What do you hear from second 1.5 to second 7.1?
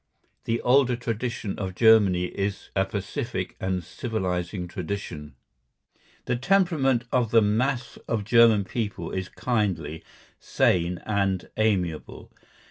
of Germany is a pacific and civilising tradition. The temperament